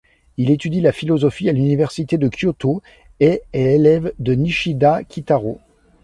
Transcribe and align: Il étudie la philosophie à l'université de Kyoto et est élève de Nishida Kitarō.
Il 0.37 0.49
étudie 0.49 0.81
la 0.81 0.93
philosophie 0.93 1.47
à 1.47 1.51
l'université 1.53 2.17
de 2.17 2.27
Kyoto 2.27 2.81
et 3.19 3.43
est 3.53 3.73
élève 3.75 4.13
de 4.17 4.33
Nishida 4.33 5.03
Kitarō. 5.03 5.59